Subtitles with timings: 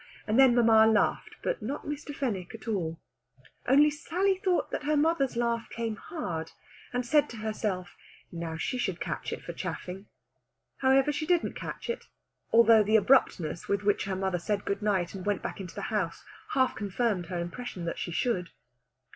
[0.25, 2.11] And then mamma laughed, but not Mr.
[2.11, 2.99] Fenwick at all.
[3.67, 6.53] Only Sally thought her mother's laugh came hard,
[6.91, 7.95] and said to herself,
[8.31, 10.07] now she should catch it for chaffing!
[10.77, 12.05] However, she didn't catch it,
[12.51, 15.81] although the abruptness with which her mother said good night and went back into the
[15.93, 16.25] house
[16.55, 18.49] half confirmed her impression that she should.